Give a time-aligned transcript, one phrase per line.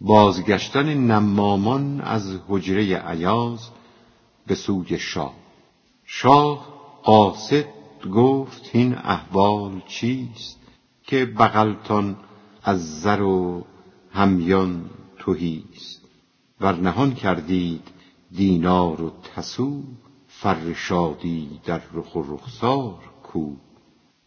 [0.00, 3.68] بازگشتن نمامان از حجره عیاز
[4.46, 5.34] به سوی شاه.
[6.04, 6.66] شاه
[7.02, 7.64] قاصد
[8.14, 10.60] گفت این احوال چیست
[11.02, 12.16] که بغلتان
[12.62, 13.64] از زر و
[14.10, 16.00] همیان تهیست؟
[16.60, 17.88] ور نهان کردید
[18.32, 19.82] دینار و تسو
[20.28, 23.52] فرشادی در رخ و رخسار کو.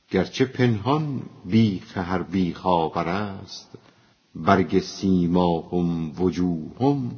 [0.10, 3.79] گرچه پنهان بیخ هر بیخ است
[4.36, 7.12] برگ سیماهم وجوهم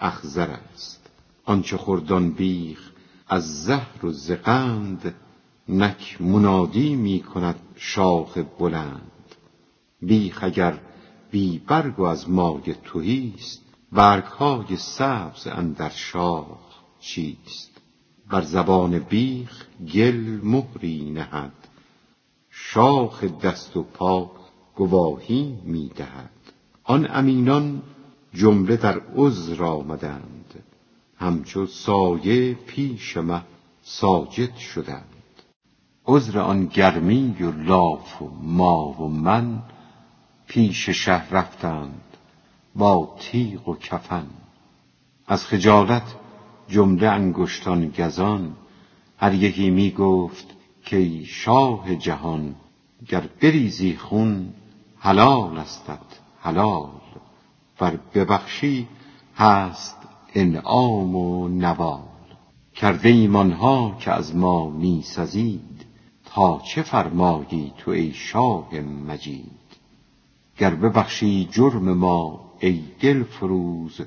[0.00, 1.10] اخضر است.
[1.44, 2.92] آنچه خورد بیخ
[3.28, 5.14] از زهر و ز قند
[5.68, 9.10] نک منادی می کند شاخ بلند.
[10.02, 10.78] بیخ اگر
[11.30, 13.62] بی برگ و از مایه تهیست
[13.92, 16.58] برگهای سبز اندر شاخ
[17.00, 17.70] چیست؟
[18.30, 21.52] بر زبان بیخ گل مهری نهد
[22.50, 24.30] شاخ دست و پا
[24.76, 26.35] گواهی می دهد.
[26.88, 27.82] آن امینان
[28.34, 30.64] جمله در عذر آمدند.
[31.16, 33.42] همچو سایه پیش مه
[33.82, 35.04] ساجد شدند.
[36.06, 39.62] عذر آن گرمی و لاف و ما و من
[40.46, 42.02] پیش شه رفتند
[42.74, 44.26] با تیغ و کفن.
[45.26, 46.14] از خجالت
[46.68, 48.56] جمله انگشتان گزان
[49.18, 50.46] هر یکی می گفت
[50.90, 52.54] کای شاه جهان
[53.08, 54.52] گر بریزی خون
[54.98, 56.25] حلال استت.
[56.46, 56.88] حلال.
[57.80, 58.88] ور ببخشی
[59.36, 59.96] هست
[60.34, 62.00] انعام و نوال.
[62.74, 65.86] کرده ایم آنها که از ما می سزید.
[66.24, 68.74] تا چه فرمایی تو ای شاه
[69.08, 69.50] مجید؟
[70.58, 74.00] گر ببخشی جرم ما ای دلفروز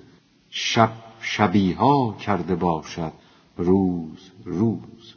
[0.49, 3.13] شب شبیها کرده باشد
[3.57, 5.13] روز روز.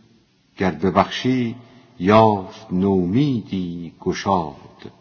[0.58, 1.56] گر ببخشی
[1.98, 4.92] یافت نومیدی گشاد.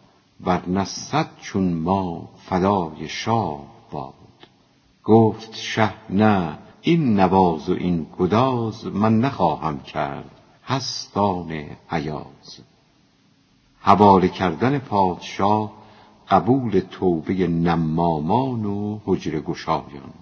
[0.46, 4.14] ورنه صد چون ما فدای شاه باد.
[5.04, 10.30] گفت شه نه این نواز و این گداز من نخواهم کرد
[10.64, 12.58] هست آن ایاز.
[13.80, 15.72] حواله کردن پادشاه
[16.28, 20.12] قبول توبه نمامان و حجره گشایان.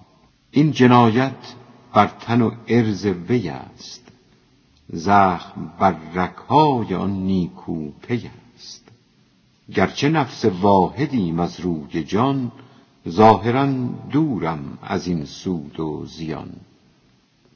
[0.50, 1.54] این جنایت
[1.94, 4.08] بر تن و عرض وی است.
[4.92, 8.30] زخم بر رگهای آن نیکو پی
[9.74, 12.52] گرچه نفس واحدیم از روی جان
[13.08, 13.66] ظاهرا
[14.12, 16.50] دورم از این سود و زیان.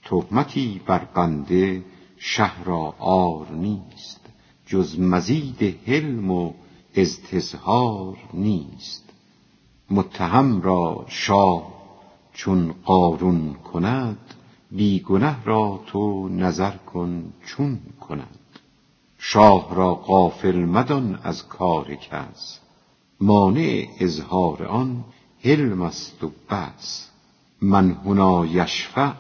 [0.05, 1.85] تهمتی بر بنده
[2.19, 4.21] شه را عار نیست
[4.67, 6.53] جز مزید حلم و
[6.97, 9.05] استظهار نیست.
[9.91, 11.73] متهم را شاه
[12.33, 14.19] چون قارون کند
[14.71, 18.44] بی گنه را تو نظر کن چون کند.
[19.27, 22.59] شاه را غافل مدان از کار کس.
[23.21, 25.05] مانع اظهار آن
[25.45, 27.09] حلم است و بس.
[27.63, 29.13] من هنا یشفع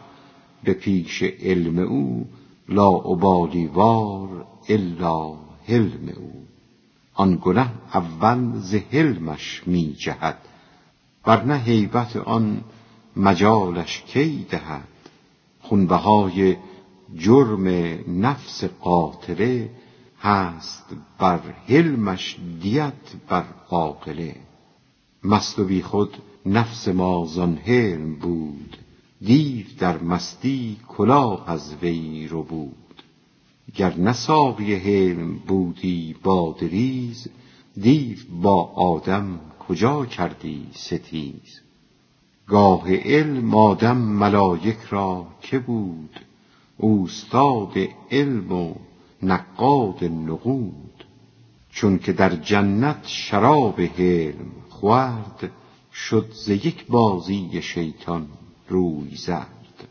[0.64, 2.26] به پیش علم او
[2.68, 5.34] لا ابالی وار الا
[5.68, 6.46] حلم او.
[7.14, 10.38] آن گنه اول ز حلمش می جهد
[11.26, 12.64] ورنه هیبت آن
[13.16, 14.88] مجالش کی دهد.
[15.60, 16.56] خونبهای
[17.14, 17.66] جرم
[18.26, 19.70] نفس قاتله
[20.24, 20.84] هست
[21.18, 22.92] بر حلمش دیت
[23.28, 24.36] بر عاقله.
[25.24, 28.76] مست و بیخود نفس ما زان حلم بود.
[29.20, 33.02] دیو در مستی کلاه از وی ربود.
[33.74, 37.28] گر نه ساقی حلم بودی باده ریز
[37.76, 41.60] دیو با آدم کجا کردی ستیز؟
[42.48, 46.20] گاه علم آدم ملایک را که بود؟
[46.76, 47.72] اوستاد
[48.10, 48.74] علم و
[49.24, 51.04] نقاد نقود
[51.70, 55.50] چونک در جنت شراب حلم خورد
[55.92, 58.28] شد ز یک بازی شیطان
[58.68, 59.88] روی زرد.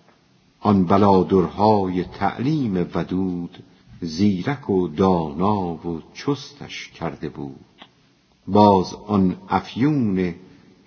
[0.60, 3.64] آن بلادرهای تعلیم ودود
[4.02, 7.66] زیرک و دانا و چستش کرده بود.
[8.48, 10.36] باز آن افیون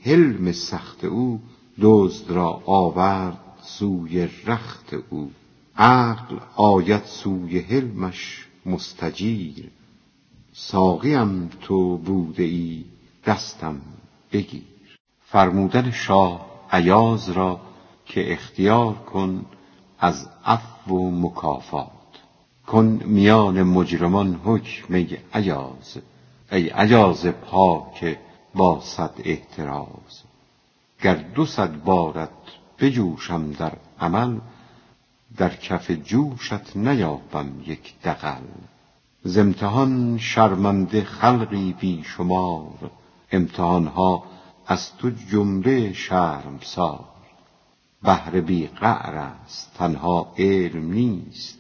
[0.03, 1.41] حلم سخت او
[1.81, 5.31] دزد را آورد سوی رخت او.
[5.79, 9.71] عقل آید سوی حلمش مستجیر
[10.53, 12.85] ساقیم تو بوده ای
[13.27, 13.81] دستم
[14.33, 14.63] بگیر.
[15.25, 17.61] فرمودن شاه ایاز را
[18.07, 19.47] که اختیار کن
[19.99, 21.91] از عفو و مکافات.
[22.67, 25.97] کن میان مجرمان حکم ای ایاز.
[26.53, 28.19] ای ایاز پاک
[28.55, 30.23] با صد احتراز.
[31.03, 32.31] گر دو صد بارت
[32.79, 34.39] بجوشم در عمل
[35.37, 38.43] در کف جوشت نیابم یک دغل.
[39.23, 42.91] ز امتحان شرمنده خلقی بی شمار
[43.33, 44.25] امتحانها
[44.67, 47.05] از تو جمله شرمسار.
[48.03, 51.59] بهر بی قعر است تنها علم نیست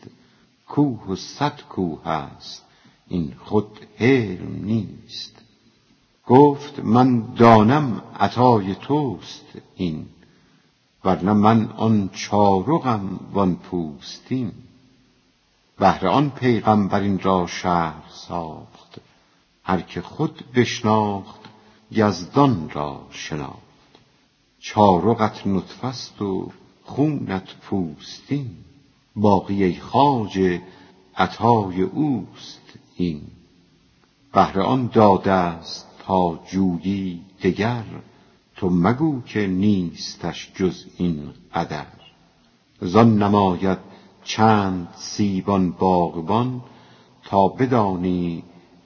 [0.69, 2.64] کوه و صد کوه است
[3.08, 5.37] این خود حلم نیست.
[6.26, 9.46] گفت من دانم عطای توست
[9.76, 10.06] این
[11.04, 14.52] ورنه من آن چارقم وان پوستین.
[15.78, 19.00] بهر آن پیغمبر این را شهر ساخت.
[19.64, 21.40] هر که خود بشناخت
[21.90, 23.56] یزدان را شناخت.
[24.58, 26.52] چارقت نطفه است و
[26.84, 28.50] خونت پوستین.
[29.16, 30.62] باقی خواجه
[31.16, 32.62] عطای اوست
[32.96, 33.22] این.
[34.32, 37.84] بهر آن داده است تا جویی دگر.
[38.56, 41.87] تو مگو که نیستش جز این قدر.
[42.81, 43.79] زان نماید
[44.25, 46.62] چند سیبان باغبان
[47.25, 48.43] تا بدانی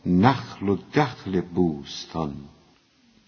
[0.06, 2.34] نخل و دخل بوستان.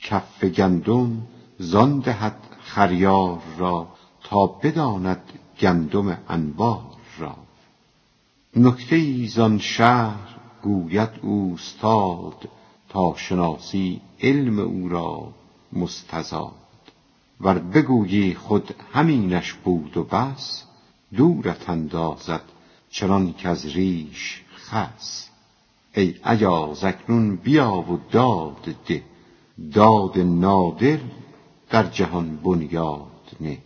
[0.03, 1.23] کف گندم
[1.59, 3.89] زان دهد خریار را
[4.25, 5.23] تا بداند
[5.61, 7.37] گندم انبار را.
[8.57, 12.49] نکته ای زان شهر گوید اوستاد
[12.89, 15.42] تا شناسی علم او را.
[15.73, 16.53] مستزاد
[17.41, 20.63] ور بگویی خود همینش بود و بس
[21.17, 22.43] دورت اندازد
[22.91, 25.29] چنان کز ریش خس.
[25.95, 29.03] ای ایاز اکنون بیا و داد ده
[29.73, 30.99] داد نادر
[31.71, 33.59] در جهان بنیاد نه.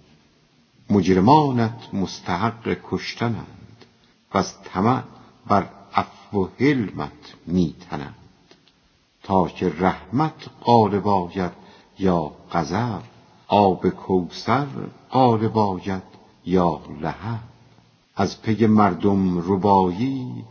[0.91, 3.85] مجرمانت مستحق کشتنند
[4.35, 5.03] وز طمع
[5.47, 8.15] بر عفو و حلمت می تنند.
[9.23, 11.66] تا که رحمت غالب آید
[11.99, 13.03] یا غضب
[13.49, 14.67] آب کوثر
[15.11, 16.03] غالب آید
[16.45, 17.41] یا لهب
[18.17, 20.45] از پی مردم ربایی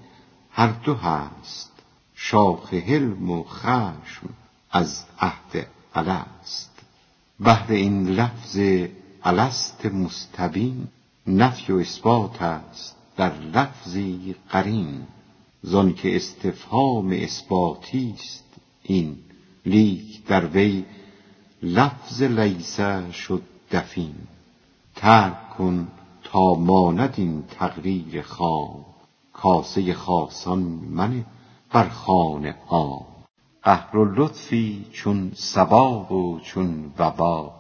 [0.52, 1.72] هر دو هست
[2.16, 4.30] شاخ حلم و خشم
[4.72, 6.72] از عهد الست.
[7.40, 8.60] بهر این لفظ
[9.24, 10.88] الست مستبین
[11.28, 15.08] نفی و اثبات است در لفظی قرین.
[15.62, 18.46] زان که استفهام اثباتی است
[18.84, 19.18] این
[19.66, 20.86] لیک در وی
[21.64, 22.80] لفظ لیس
[23.12, 23.42] شد
[23.72, 24.16] دفین.
[24.96, 25.88] ترک کن
[26.24, 28.86] تا ماند این تقریر خام
[29.34, 30.60] کاسه خاصان
[30.90, 31.26] منه
[31.72, 33.06] بر خوان عام
[33.64, 37.54] قهر و لطفی چون صبا و چون وبا.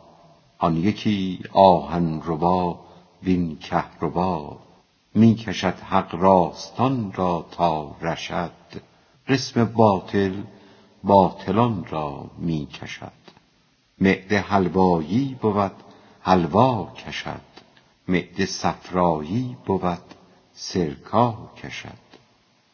[0.57, 2.79] آن یکی آهن ربا
[3.23, 4.57] وین کهربا
[5.15, 8.51] می کشد حق راستان را تا رشد.
[9.27, 10.33] قسم باطل
[11.03, 13.34] باطلان را می کشد.
[13.99, 15.71] معده حلوایی بود
[16.21, 17.41] حلوا کشد.
[18.07, 20.03] معده صفرایی بود
[20.53, 22.05] سرکا کشد.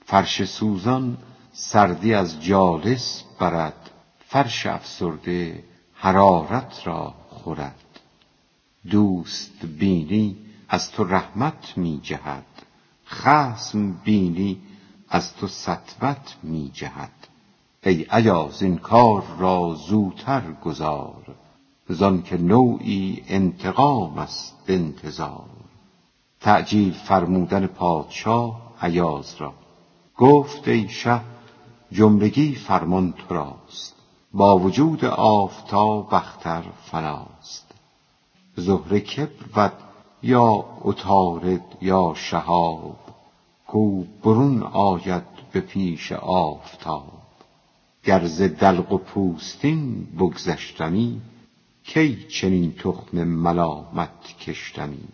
[0.05, 1.17] فرش سوزان
[1.53, 3.89] سردی از جالس برد
[4.27, 5.63] فرش افسرده
[5.93, 7.75] حرارت را خورد.
[8.89, 10.37] دوست بینی
[10.69, 12.45] از تو رحمت می جهد
[13.07, 14.61] خصم بینی
[15.09, 17.20] از تو سطوت می جهد
[17.85, 21.35] ای ایاز این کار را زوتر گذار
[21.89, 25.49] زان که نوعی انتقام است بانتظار
[26.39, 29.53] تعجیل فرمودن پادشاه ایاز را.
[30.17, 31.21] گفت ای شه
[31.91, 33.95] جملگی فرمان تو راست
[34.33, 37.73] با وجود آفتاب اختر فناست
[38.55, 39.73] زهره که بود
[40.23, 42.97] یا عطارد یا شهاب
[43.67, 47.20] کو برون آید به پیش آفتاب.
[48.03, 51.21] گر ز دلق و پوستین بگذشتمی
[51.83, 55.07] کی چنین تخم ملامت کشتمی؟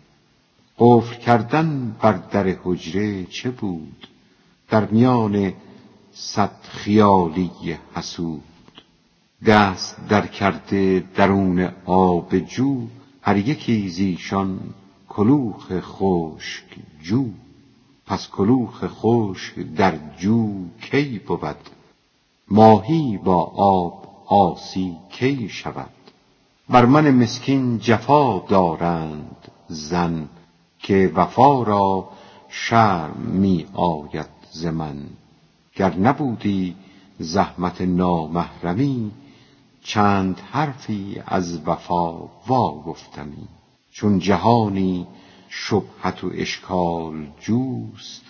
[0.78, 4.08] قفل کردن بر در حجره چه بود؟
[4.70, 5.52] در میان
[6.12, 7.50] صد خیالی
[7.94, 8.42] حسود.
[9.46, 12.86] دست در کرده درون آب جو
[13.22, 14.60] هر یکی زیشان
[15.08, 16.64] کلوخ خشک
[17.02, 17.24] جو.
[18.06, 21.77] پس کلوخ خشک در جو کی بود؟
[22.50, 25.90] ماهی با آب عاصی کی شود.
[26.68, 30.28] بر من مسکین جفا دارند ظن
[30.78, 32.08] که وفا را
[32.48, 34.96] شرم می آید ز من.
[35.74, 36.76] گر نبودی
[37.18, 39.10] زحمت نامحرمی
[39.82, 43.48] چند حرفی از وفا وا گفتمی
[43.90, 45.06] چون جهانی
[45.48, 48.24] شبهت و اشکال جوست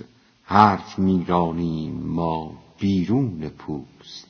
[0.44, 4.26] حرف می رانیم ما بیرون پوست.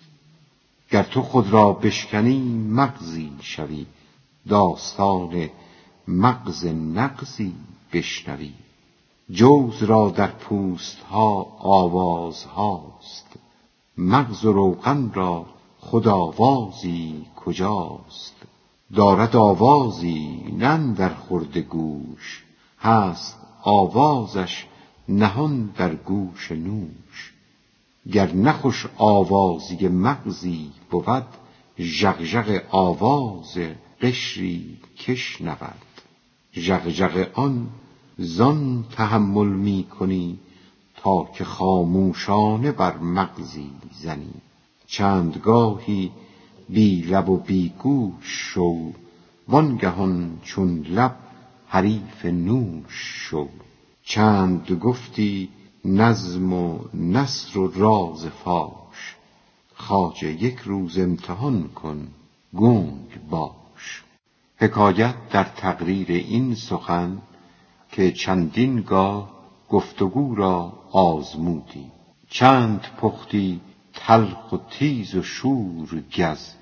[0.91, 2.39] گر تو خود را بشکنی
[2.71, 3.87] مغزی شوی
[4.49, 5.51] داستان
[6.09, 7.55] مغز نغزی
[7.93, 8.53] بشنوی.
[9.31, 13.27] جوز را در پوست ها آوازهاست
[13.99, 15.47] مغز و روغن را
[15.79, 18.37] خود آوازی کجاست؟
[18.95, 22.45] دارد آوازی نن در خورد گوش
[22.79, 24.67] هست آوازش
[25.09, 27.38] نهان در گوش نوش.
[28.13, 31.27] گر نخوش آوازی مغزی بود
[31.79, 33.59] ژغژغ آواز
[34.01, 35.83] قشری کش نود
[36.55, 37.69] ژغژغ آن
[38.19, 40.39] زان تحمل می کنی
[40.97, 44.35] تا که خاموشانه بر مغزی زنی.
[44.87, 46.11] چندگاهی
[46.69, 48.93] بی لب و بی گوش شو
[49.49, 51.17] وانگهان چون لب
[51.67, 52.95] حریف نوش
[53.29, 53.49] شو.
[54.03, 55.49] چند گفتی
[55.89, 59.17] نظم و نثر و راز فاش.
[59.75, 62.09] خواجه یک روز امتحان کن
[62.57, 64.03] گنگ باش.
[64.57, 67.19] حکایت در تقریر این سخن
[67.93, 69.31] که چندین گاه
[69.69, 71.87] گفتگو را آزمودی.
[72.31, 73.61] چند پختی
[73.95, 76.53] تلخ و تیز و شور گز.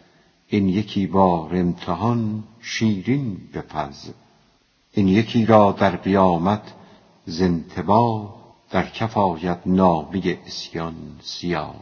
[0.49, 4.11] این یکی بار امتحان شیرین بپز.
[4.93, 6.73] این یکی را در قیامت
[7.27, 11.75] ز انتباه در کف آید نامه عصیان سیاه.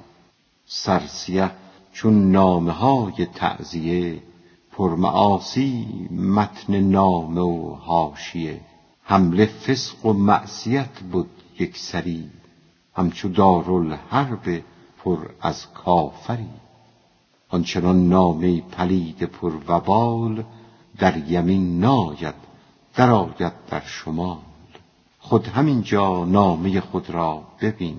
[0.67, 1.51] سرسیه
[1.93, 4.23] چون نامه های تعزیه
[4.73, 8.61] پرمعاصی متن نامه و حاشیه.
[9.03, 11.27] حمله فسق و معصیت بد
[11.59, 12.31] یکسری
[12.95, 14.63] همچو دارالحرب
[14.99, 16.49] پر از کافری.
[17.49, 20.45] آنچنان نامه پلید پر وبال
[20.99, 22.35] در یمین ناید
[22.95, 24.54] درآید در شمال.
[25.27, 27.97] خود همینجا نامه خود را ببین.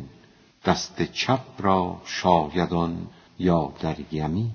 [0.65, 3.07] دست چپ را شاید آن
[3.39, 4.51] یا در یمین.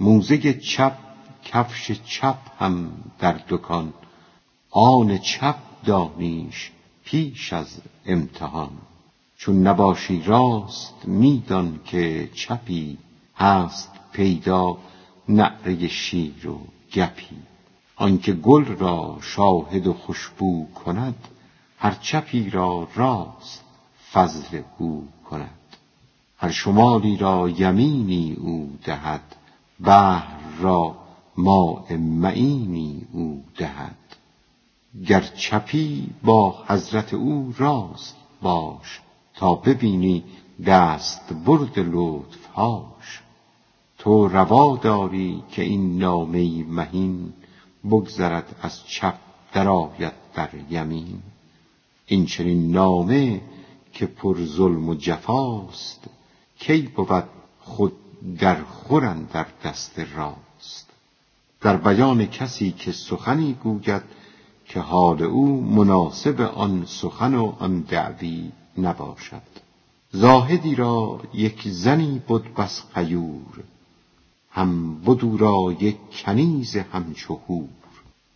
[0.00, 0.96] موزه چپ
[1.44, 3.92] کفش چپ هم در دکان.
[4.70, 6.70] آن چپ دانیش
[7.04, 8.70] پیش از امتحان.
[9.36, 12.98] چون نباشی راست می دان که چپی
[13.36, 14.76] هست پیدا
[15.28, 16.60] نعره شیر و
[16.92, 17.36] گپی.
[17.96, 21.28] آنکه گل را شاهد و خوشبو کند
[21.84, 23.64] هر چپی را راست
[24.12, 25.76] فضل بو کند.
[26.38, 29.36] هر شمالی را یمینی او دهد
[29.80, 30.96] بحر را
[31.36, 33.96] ماء معینی او دهد.
[35.06, 39.00] گر چپی با حضرت او راست باش
[39.34, 40.24] تا ببینی
[40.66, 43.20] دست برد لطفهاش
[43.98, 47.32] تو روا داری که این نامه مهین
[47.84, 49.14] بگذرد از چپ
[49.52, 51.22] درآید در یمین.
[52.06, 53.40] این چنین نامه
[53.92, 56.04] که پر ظلم و جفاست
[56.58, 57.24] کی بود
[57.60, 57.92] خود
[58.38, 60.90] در خور در دست راست؟
[61.60, 64.02] در بیان کسی که سخنی گوید
[64.64, 69.42] که حال او مناسب آن سخن و آن دعوی نباشد.
[70.12, 73.64] زاهدی را یک زنی بد بس غیور
[74.50, 77.68] هم بد او را یک کنیز همچو حور.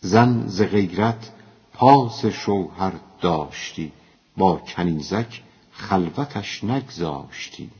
[0.01, 1.33] زن ز غیرت
[1.79, 3.93] پاس شوهر داشتی
[4.37, 7.71] با کنیزک خلوتش نگذاشتی.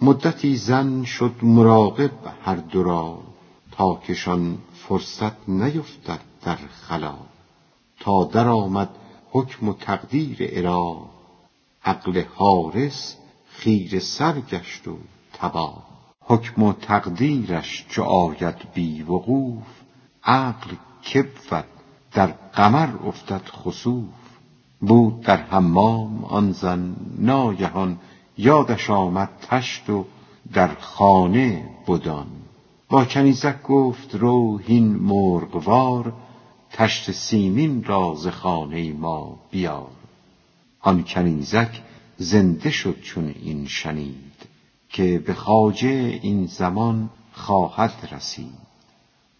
[0.00, 2.10] مدتی زن شد مراقب
[2.44, 3.18] هر دو را
[3.72, 4.58] تا کشان
[4.88, 7.14] فرصت نیفتد در خلا.
[8.00, 8.90] تا درآمد
[9.30, 10.96] حکم و تقدیر اله
[11.84, 13.16] عقل حارس
[13.48, 14.96] خیره سر گشت و
[15.32, 15.86] تباه
[16.20, 19.66] حکم و تقدیرش چو آید بی وقوف
[20.24, 20.70] عقل
[21.50, 21.77] بود
[22.12, 24.04] در قمر افتد خسوف
[24.80, 27.98] بود در حمام آن زن ناگهان
[28.38, 30.04] یادش آمد تشت و
[30.52, 32.26] در خانه بدان.
[32.88, 36.12] با کنیزک گفت رو هین مرغوار
[36.70, 39.90] تشت سیمین را ز خانه ما بیار.
[40.80, 41.82] آن کنیزک
[42.16, 44.34] زنده شد چون این شنید
[44.88, 48.68] که به خواجه این زمان خواهد رسید.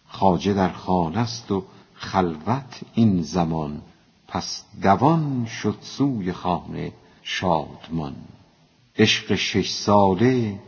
[0.07, 1.63] خواجه در خانه است و
[1.99, 3.81] خلوت این زمان
[4.27, 6.91] پس دوان شد سوی خانه
[7.23, 8.15] شادمان.
[8.97, 10.59] عشق شش ساله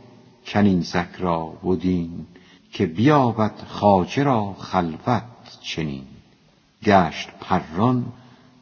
[0.46, 2.26] کنیزک را بدین
[2.72, 6.06] که بیابد خواجه را خلوت چنین.
[6.82, 8.12] گشت پران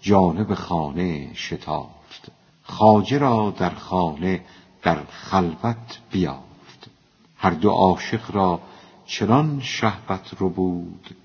[0.00, 2.30] جانب خانه شتافت
[2.62, 4.44] خواجه را در خانه
[4.82, 6.90] در خلوت بیافت.
[7.36, 8.60] هر دو عاشق را
[9.06, 11.16] چنان شهوت ربود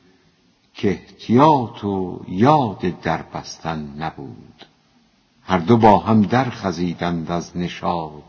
[0.76, 4.66] که احتیاط و یاد در بستن نبود.
[5.44, 8.24] هر دو با هم در خزیدند از نشاط.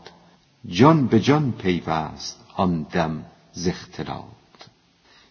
[0.67, 3.69] جان به جان پیوست آن دم ز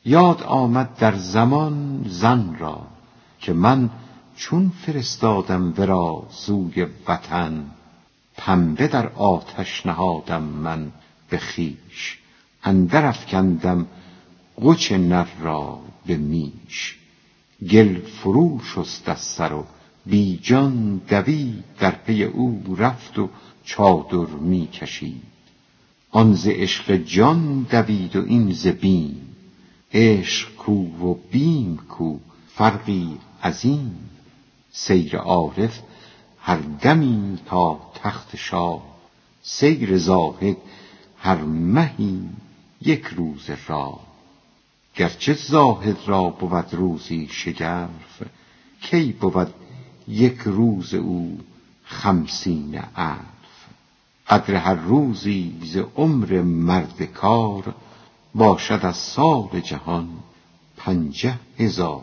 [0.05, 2.87] یاد آمد در زمان زن را
[3.41, 3.91] که من
[4.37, 7.65] چون فرستادم ورا سوی وطن
[8.37, 10.93] پنبه در آتش نهادم من
[11.31, 12.19] به خویش
[12.65, 13.87] اندر افکندم
[14.63, 16.99] قچ نر را به میش.
[17.63, 19.65] گل فرو شست از سر و
[20.07, 23.29] بی جان دوید در پی او رفت و
[23.65, 25.23] چادر می کشید.
[26.11, 29.37] آن ز عشق جان دوید و این ز بیم.
[29.93, 32.19] عشق کو و بیم کو
[32.55, 34.11] فرقی عظیم.
[34.71, 35.81] سیر عارف
[36.41, 38.83] هر دمی تا تخت شاه.
[39.43, 40.57] سیر زاهد
[41.19, 42.21] هر مهی
[42.83, 44.16] یک روز راه.
[44.97, 48.23] گرچه زاهد را بود روزی شگرف
[48.81, 49.55] کی بود
[50.09, 51.39] یک روز او
[51.85, 53.21] خمسین الف؟
[54.29, 57.75] قدر هر روزی ز عمر مرد کار
[58.35, 60.09] باشد از سال جهان
[60.77, 62.03] پنجه هزار.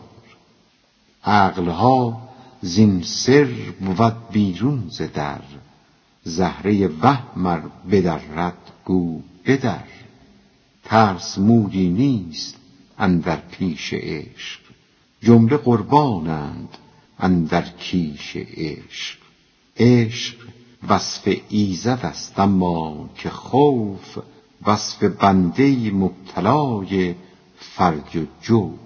[1.24, 2.28] عقلها
[2.60, 5.40] زین سر بود بیرون ز در
[6.24, 9.84] زهره وهم ار بدرد گو بدر
[10.84, 12.63] ترس مویی نیست
[12.98, 14.60] اندر پیش عشق.
[15.22, 16.68] جمله قربانند
[17.18, 19.18] اندر کیش عشق.
[19.76, 20.36] عشق
[20.88, 24.18] وصف ایزد است اما که خوف
[24.66, 27.14] وصف بنده مبتلای
[27.58, 28.78] فرج و جوف.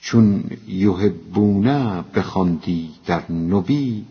[0.00, 4.04] چون یحبونه بخواندی در نبی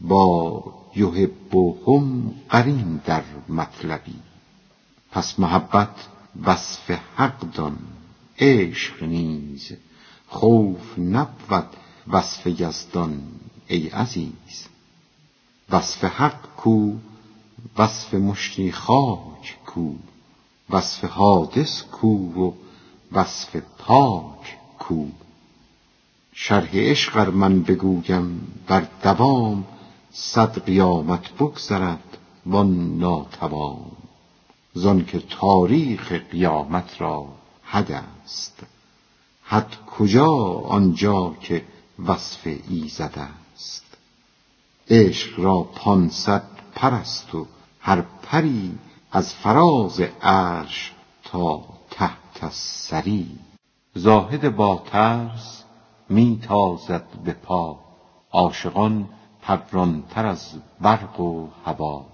[0.00, 0.64] با
[0.96, 4.14] یحبهم قرین در مطلبی.
[5.10, 5.94] پس محبت
[6.46, 7.76] وصف حق دان.
[8.42, 9.72] عشق نیز.
[10.28, 11.68] خوف نبود
[12.08, 13.22] وصف یزدان
[13.66, 14.66] ای عزیز.
[15.70, 16.92] وصف حق کو
[17.78, 19.94] وصف مشتی خاک کو.
[20.70, 22.52] وصف حادث کو و
[23.12, 25.06] وصف پاک کو.
[26.34, 29.64] شرح عشق ار من بگویم بر دوام
[30.12, 33.92] صد قیامت بگذرد وان ناتوام.
[34.74, 37.41] زانکه تاریخ قیامت را
[37.72, 38.66] حد است.
[39.42, 40.32] حد کجا
[40.68, 41.64] آنجا که
[42.06, 43.84] وصف ایزد است؟
[44.90, 46.42] عشق را پانصد
[46.74, 47.46] پر است و
[47.80, 48.78] هر پری
[49.12, 50.92] از فراز عرش
[51.24, 53.38] تا تحت الثری
[53.94, 55.64] زاهد با ترس
[56.08, 57.78] می تازد به پا.
[58.32, 59.08] عاشقان
[59.42, 62.06] پرانتر از برق و هوا.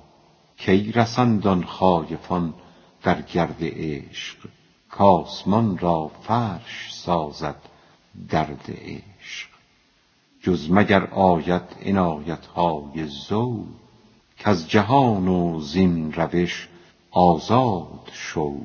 [0.56, 2.54] کی رسند آن خایفان
[3.02, 4.38] در گرد عشق؟
[4.98, 7.56] کآسمان را فرش سازد
[8.28, 9.48] درد عشق.
[10.42, 11.62] جز مگر آید
[12.56, 13.64] های ذو
[14.38, 16.68] کز جهان و زین روش
[17.11, 18.56] آزاد شو؟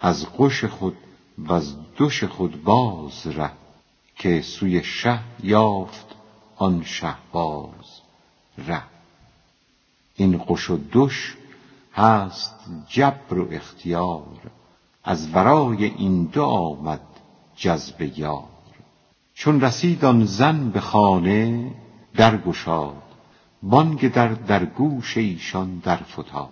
[0.00, 0.96] از غش خود
[1.38, 3.50] وز دش خود باز ره
[4.16, 6.06] که سوی شه یافت
[6.56, 8.00] آن شهباز
[8.58, 8.82] ره.
[10.16, 11.36] این غش و دش
[11.94, 12.54] هست
[12.88, 14.50] جبر و اختیار.
[15.04, 17.00] از ورای این دو آمد
[17.56, 18.44] جذب یار.
[19.34, 21.70] چون رسید آن زن به خانه
[22.14, 23.02] در گشاد
[23.62, 26.48] بانگ در در گوش ایشان در فتاد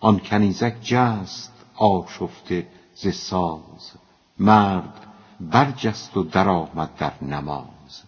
[0.00, 3.92] آن کنیزک جست آشفته ز ساز.
[4.38, 5.06] مرد
[5.40, 8.02] برجست و درآمد در نماز.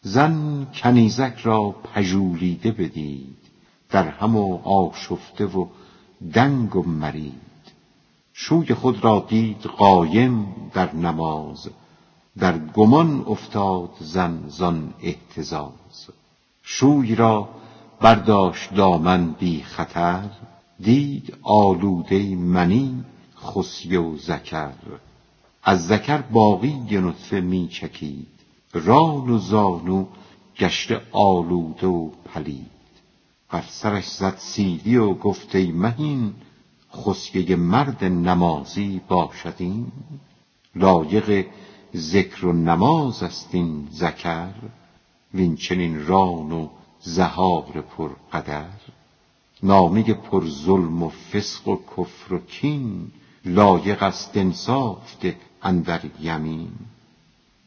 [0.00, 3.38] زن کنیزک را پژولیده بدید.
[3.90, 5.66] در هم و آشفته و
[6.34, 7.51] دنگ و مرید.
[8.32, 11.68] شوی خود را دید قایم در نماز
[12.38, 16.08] در گمان افتاد زن زان اهتزاز.
[16.62, 17.48] شوی را
[18.00, 20.30] برداشت دامن بی خطر
[20.80, 23.04] دید آلوده منی
[23.36, 24.72] خصیه و ذکر
[25.62, 28.28] از ذکر باقی نطفه می چکید
[28.72, 30.06] ران و زانو
[30.58, 32.66] گشته آلوده و پلید.
[33.50, 36.34] بر سرش زد سیلی و گفت ای مهین
[36.94, 39.92] خصیه مرد نمازی باشد این؟
[40.74, 41.46] لایق
[41.96, 44.52] ذکر و نماز است این ذکر
[45.34, 46.68] وین چنین ران و
[47.00, 48.80] زهار پرقدر
[49.62, 53.12] نامه پر ظلم و فسق و کفر و کین
[53.44, 56.70] لایق است انصاف ده اندر یمین.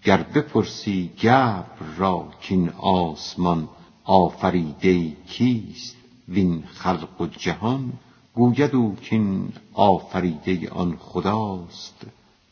[0.03, 1.65] گر بپرسی گبر
[1.97, 3.69] را کین آسمان
[4.03, 5.95] آفریده کیست
[6.27, 7.93] وین خلق و جهان؟
[8.35, 12.05] گوید او کین آفریده آن خداست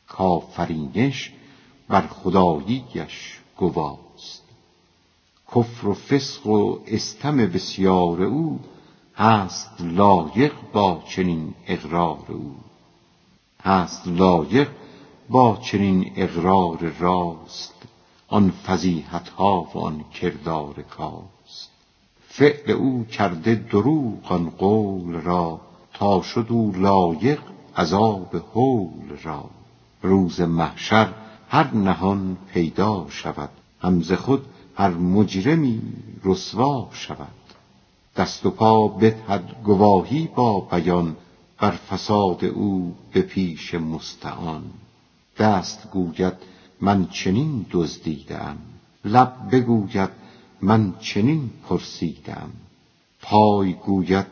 [0.08, 1.32] کآفرینش
[1.88, 4.44] بر خداییش گواست.
[5.56, 8.60] کفر و فسق و استم بسیار او
[9.16, 12.56] هست لایق با چنین اقرار او.
[13.64, 14.70] هست لایق
[15.30, 17.74] با چنین اقرار راست
[18.28, 21.70] آن فضیحت ها و آن کردار کاست.
[22.28, 27.40] فعل او کرده دروغ آن قول را تا شد او لایق
[27.78, 29.50] عذاب هول را.
[30.02, 31.14] روز محشر
[31.50, 33.50] هر نهان پیدا شود.
[33.82, 35.82] همز خود هر مجرمی
[36.24, 37.28] رسوا شود.
[38.16, 41.16] دست و پا بدهد گواهی با بیان
[41.60, 44.64] بر فساد او به پیش مستعان.
[45.38, 46.34] دست گوید
[46.82, 48.58] من چنین دزدیدم
[49.06, 50.10] لب بگوید
[50.62, 52.50] من چنین پرسیدم
[53.22, 54.26] پای گوید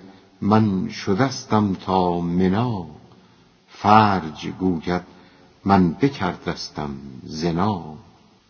[0.43, 2.85] من شدستم تا منا
[3.67, 5.01] فرج گوید
[5.65, 7.83] من بکردستم زنا.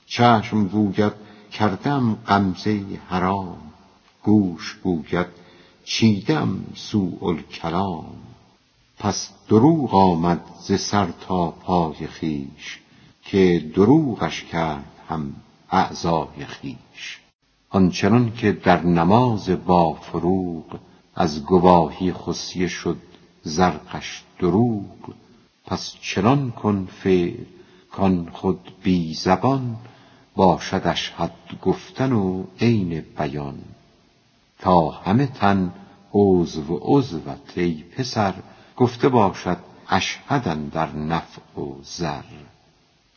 [0.05, 1.13] چشم گوید
[1.51, 3.57] کردم غمزه حرام
[4.23, 5.27] گوش گوید
[5.83, 8.15] چیدم سوء الکلام.
[8.99, 12.79] پس دروغ آمد ز سر تا پای خویش
[13.23, 15.35] که دروغش کرد هم
[15.71, 17.19] اعضای خویش.
[17.69, 20.79] آنچنان که در نماز با فروغ
[21.21, 22.97] از گواهی خصیه شد
[23.43, 25.13] زرقش دروغ.
[25.65, 27.43] پس چنان کن فعل
[27.91, 29.75] کان خود بی زبان
[30.35, 33.59] باشدش حد گفتن و عین بیان.
[34.59, 35.73] تا همه تن
[36.13, 38.33] عضو عضوت ای پسر
[38.77, 39.57] گفته باشد
[39.89, 42.23] اشهد در نفع و ضر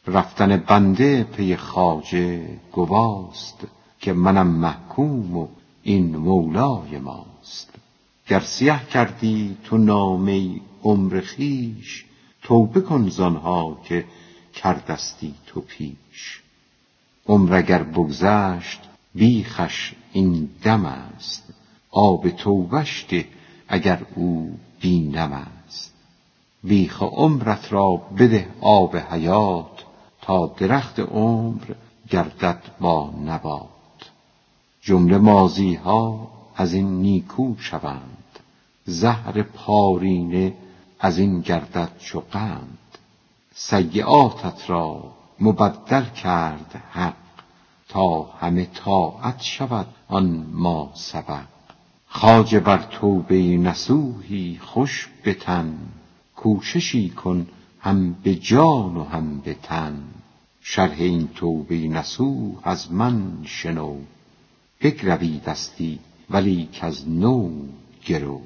[0.06, 3.66] رفتن بنده پی خواجه گواست
[4.00, 5.48] که منم محکوم و
[5.82, 7.73] این مولای ماست.
[8.28, 12.04] گر سیه کردی تو نامه عمر خویش
[12.42, 14.04] توبه کن زآنها که
[14.54, 16.40] کردستی تو پیش.
[17.26, 18.80] عمر اگر بگذشت
[19.14, 21.54] بیخش این دم است
[21.90, 23.28] آب توبه ده
[23.68, 25.94] اگر او بی نم است.
[26.64, 29.84] بیخ عمرت را بده آب حیات
[30.22, 31.74] تا درخت عمر
[32.10, 33.68] گردد با نبات.
[34.82, 38.13] جمله ماضی ها از این نیکو شوند.
[38.84, 40.54] زهر پارینه
[41.00, 42.78] از این گردد چو قند
[43.54, 47.14] سییاتت را مبدل کرد حق
[47.88, 51.44] تا همه طاعت شود آن ما سبق
[52.08, 55.78] خواجه بر توبه نصوحی خوش بتن
[56.36, 57.46] کوششی کن
[57.80, 60.04] هم به جان و هم به تن.
[60.60, 63.96] شرح این توبه نصوح از من شنو
[64.80, 65.98] بگرویدستی
[66.30, 67.50] ولیک از نو
[68.06, 68.40] گرو.